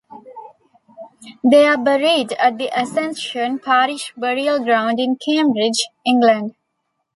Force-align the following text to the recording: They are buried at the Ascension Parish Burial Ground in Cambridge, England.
They 1.43 1.67
are 1.67 1.77
buried 1.77 2.31
at 2.31 2.57
the 2.57 2.71
Ascension 2.75 3.59
Parish 3.59 4.11
Burial 4.17 4.63
Ground 4.63 4.99
in 4.99 5.15
Cambridge, 5.15 5.89
England. 6.03 6.55